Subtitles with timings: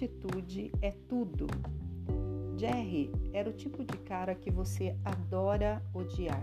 [0.00, 1.46] Atitude é tudo.
[2.56, 6.40] Jerry era o tipo de cara que você adora odiar.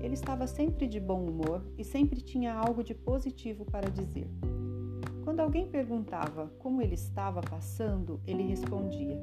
[0.00, 4.26] Ele estava sempre de bom humor e sempre tinha algo de positivo para dizer.
[5.22, 9.20] Quando alguém perguntava como ele estava passando, ele respondia: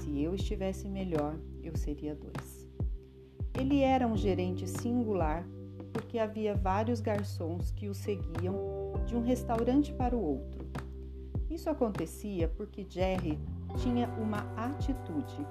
[0.00, 2.68] Se eu estivesse melhor, eu seria dois.
[3.52, 5.44] Ele era um gerente singular
[5.92, 8.54] porque havia vários garçons que o seguiam
[9.04, 10.55] de um restaurante para o outro.
[11.56, 13.40] Isso acontecia porque Jerry
[13.78, 15.46] tinha uma atitude.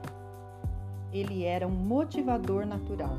[1.12, 3.18] Ele era um motivador natural.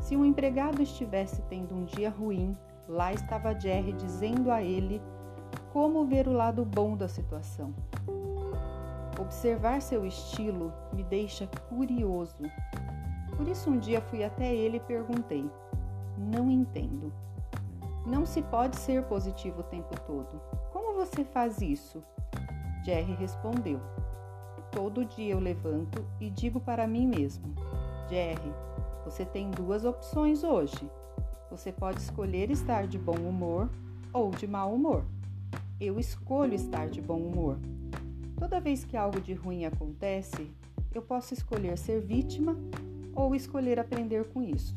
[0.00, 2.58] Se um empregado estivesse tendo um dia ruim,
[2.88, 5.00] lá estava Jerry dizendo a ele
[5.72, 7.72] como ver o lado bom da situação.
[9.20, 12.42] Observar seu estilo me deixa curioso.
[13.36, 15.48] Por isso, um dia fui até ele e perguntei:
[16.18, 17.12] Não entendo.
[18.04, 20.63] Não se pode ser positivo o tempo todo.
[21.04, 22.02] Você faz isso?
[22.84, 23.80] Jerry respondeu:
[24.70, 27.54] Todo dia eu levanto e digo para mim mesmo:
[28.08, 28.52] Jerry,
[29.04, 30.90] você tem duas opções hoje.
[31.50, 33.70] Você pode escolher estar de bom humor
[34.12, 35.04] ou de mau humor
[35.80, 37.58] eu escolho estar de bom humor.
[38.38, 40.50] Toda vez que algo de ruim acontece,
[40.94, 42.56] eu posso escolher ser vítima
[43.14, 44.76] ou escolher aprender com isso.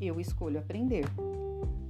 [0.00, 1.04] Eu escolho aprender.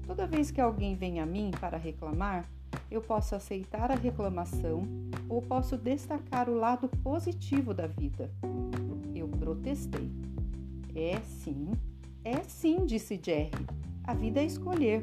[0.07, 2.49] Toda vez que alguém vem a mim para reclamar,
[2.95, 4.83] eu posso aceitar a reclamação
[5.29, 8.31] ou posso destacar o lado positivo da vida.
[9.13, 10.11] Eu protestei.
[10.95, 11.73] É sim,
[12.25, 13.67] é sim, disse Jerry.
[14.05, 15.03] A vida é escolher.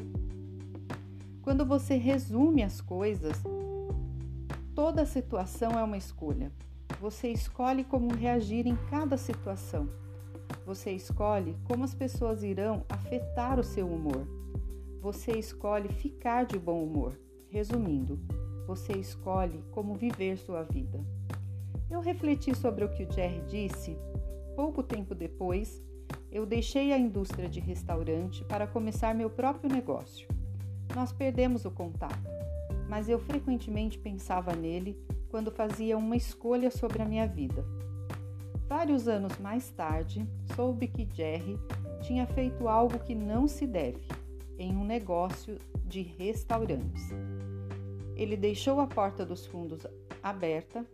[1.42, 3.36] Quando você resume as coisas,
[4.74, 6.50] toda situação é uma escolha.
[7.02, 9.90] Você escolhe como reagir em cada situação.
[10.66, 14.26] Você escolhe como as pessoas irão afetar o seu humor.
[15.02, 17.18] Você escolhe ficar de bom humor.
[17.52, 18.18] Resumindo,
[18.66, 21.04] você escolhe como viver sua vida.
[21.90, 23.98] Eu refleti sobre o que o Jerry disse.
[24.56, 25.84] Pouco tempo depois,
[26.32, 30.30] eu deixei a indústria de restaurante para começar meu próprio negócio.
[30.96, 32.30] Nós perdemos o contato,
[32.88, 34.98] mas eu frequentemente pensava nele
[35.30, 37.66] quando fazia uma escolha sobre a minha vida.
[38.70, 40.26] Vários anos mais tarde,
[40.56, 41.60] soube que Jerry
[42.02, 44.08] tinha feito algo que não se deve
[44.58, 47.10] em um negócio de restaurantes.
[48.22, 49.88] Ele deixou a porta dos fundos
[50.22, 50.86] aberta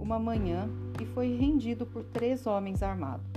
[0.00, 0.68] uma manhã
[1.00, 3.30] e foi rendido por três homens armados.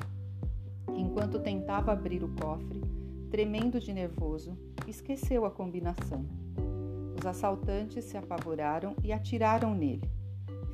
[0.95, 2.81] Enquanto tentava abrir o cofre,
[3.29, 4.57] tremendo de nervoso,
[4.87, 6.25] esqueceu a combinação.
[7.15, 10.09] Os assaltantes se apavoraram e atiraram nele.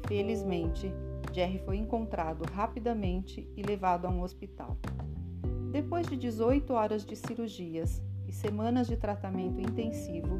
[0.07, 0.89] Felizmente,
[1.33, 4.77] Jerry foi encontrado rapidamente e levado a um hospital.
[5.73, 10.39] Depois de 18 horas de cirurgias e semanas de tratamento intensivo,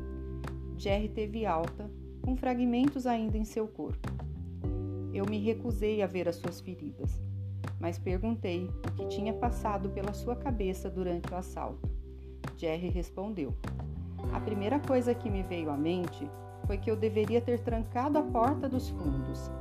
[0.78, 1.92] Jerry teve alta,
[2.26, 4.10] com fragmentos ainda em seu corpo.
[5.14, 7.22] Eu me recusei a ver as suas feridas,
[7.80, 11.88] mas perguntei o que tinha passado pela sua cabeça durante o assalto.
[12.58, 13.54] Jerry respondeu:
[14.34, 16.28] A primeira coisa que me veio à mente
[16.66, 19.52] foi que eu deveria ter trancado a porta dos fundos.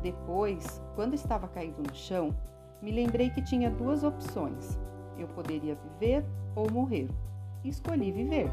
[0.00, 2.34] Depois, quando estava caído no chão,
[2.80, 4.78] me lembrei que tinha duas opções:
[5.18, 6.24] eu poderia viver
[6.54, 7.08] ou morrer.
[7.64, 8.48] Escolhi viver.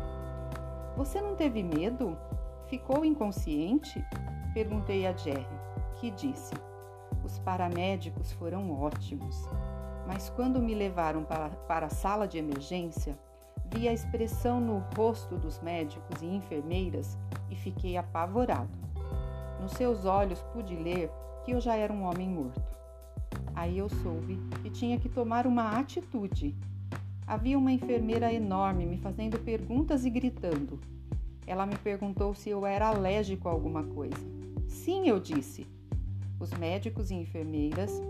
[0.97, 2.17] Você não teve medo?
[2.73, 4.03] Ficou inconsciente?
[4.51, 5.45] Perguntei a Jerry,
[5.99, 6.55] que disse:
[7.23, 9.47] Os paramédicos foram ótimos,
[10.07, 13.15] mas quando me levaram para, para a sala de emergência,
[13.71, 17.15] Vi a expressão no rosto dos médicos e enfermeiras
[17.51, 18.75] e fiquei apavorado.
[19.61, 21.11] Nos seus olhos pude ler
[21.45, 22.75] que eu já era um homem morto.
[23.53, 26.57] Aí eu soube que tinha que tomar uma atitude.
[27.27, 30.79] Havia uma enfermeira enorme me fazendo perguntas e gritando.
[31.45, 34.17] Ela me perguntou se eu era alérgico a alguma coisa.
[34.67, 35.67] Sim, eu disse.
[36.39, 38.01] Os médicos e enfermeiras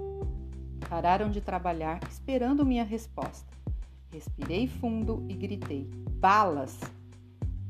[0.90, 3.52] pararam de trabalhar esperando minha resposta.
[4.12, 5.90] Respirei fundo e gritei:
[6.20, 6.80] Balas!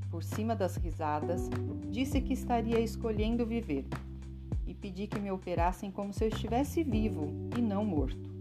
[0.09, 1.49] Por cima das risadas,
[1.89, 3.85] disse que estaria escolhendo viver
[4.67, 7.27] e pedi que me operassem como se eu estivesse vivo
[7.57, 8.31] e não morto.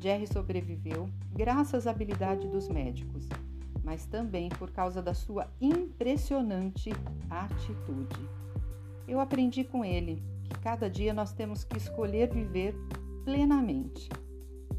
[0.00, 3.28] Jerry sobreviveu graças à habilidade dos médicos,
[3.82, 6.90] mas também por causa da sua impressionante
[7.28, 8.28] atitude.
[9.06, 12.74] Eu aprendi com ele que cada dia nós temos que escolher viver
[13.24, 14.08] plenamente.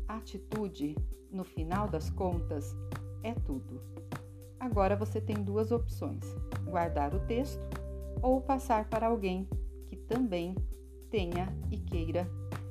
[0.07, 0.95] Atitude
[1.31, 2.75] no final das contas,
[3.23, 3.81] é tudo.
[4.59, 6.23] Agora você tem duas opções:
[6.65, 7.61] guardar o texto
[8.21, 9.47] ou passar para alguém
[9.88, 10.55] que também
[11.09, 12.29] tenha e queira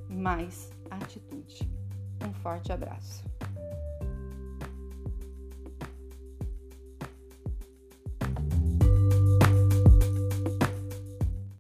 [0.09, 1.71] mais atitude.
[2.27, 3.32] Um forte abraço.